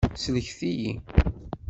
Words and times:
Sellket-iyi! 0.23 0.93